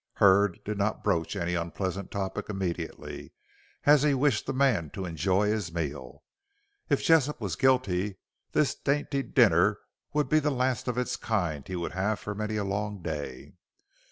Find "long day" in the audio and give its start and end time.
12.63-13.53